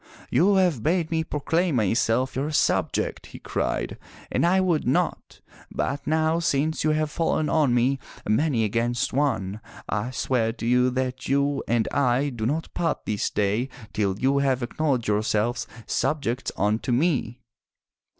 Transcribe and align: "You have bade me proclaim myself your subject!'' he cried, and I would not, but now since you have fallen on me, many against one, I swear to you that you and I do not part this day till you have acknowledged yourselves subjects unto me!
"You 0.31 0.55
have 0.55 0.81
bade 0.81 1.11
me 1.11 1.23
proclaim 1.23 1.75
myself 1.75 2.35
your 2.35 2.49
subject!'' 2.49 3.27
he 3.27 3.37
cried, 3.37 3.99
and 4.31 4.47
I 4.47 4.59
would 4.59 4.87
not, 4.87 5.41
but 5.69 6.07
now 6.07 6.39
since 6.39 6.83
you 6.83 6.89
have 6.89 7.11
fallen 7.11 7.49
on 7.49 7.75
me, 7.75 7.99
many 8.27 8.63
against 8.63 9.13
one, 9.13 9.61
I 9.87 10.09
swear 10.09 10.53
to 10.53 10.65
you 10.65 10.89
that 10.89 11.27
you 11.27 11.63
and 11.67 11.87
I 11.93 12.29
do 12.29 12.47
not 12.47 12.73
part 12.73 13.05
this 13.05 13.29
day 13.29 13.69
till 13.93 14.17
you 14.17 14.39
have 14.39 14.63
acknowledged 14.63 15.07
yourselves 15.07 15.67
subjects 15.85 16.51
unto 16.57 16.91
me! 16.91 17.37